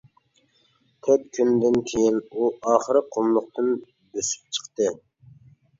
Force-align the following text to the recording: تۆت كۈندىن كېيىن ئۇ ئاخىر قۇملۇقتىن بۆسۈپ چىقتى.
تۆت 1.07 1.23
كۈندىن 1.37 1.77
كېيىن 1.91 2.17
ئۇ 2.31 2.49
ئاخىر 2.71 3.03
قۇملۇقتىن 3.13 3.73
بۆسۈپ 3.85 4.59
چىقتى. 4.59 4.95